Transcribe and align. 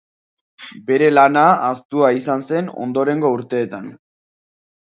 Bere 0.87 1.09
lana 1.17 1.43
ahaztua 1.49 2.11
izan 2.21 2.43
zen 2.47 2.73
ondorengo 2.87 3.33
urteetan. 3.39 3.93